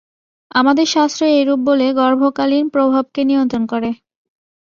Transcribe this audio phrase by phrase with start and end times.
[0.51, 3.83] আমাদের শাস্ত্র এইরূপ বলে গর্ভকালীন প্রভাবকে নিয়ন্ত্রণ কর।